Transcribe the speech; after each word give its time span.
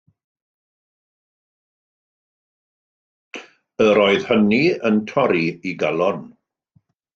Yr 3.87 4.01
oedd 4.07 4.27
hynny 4.33 4.61
yn 4.91 4.99
torri 5.15 5.47
ei 5.53 5.77
galon. 5.85 6.27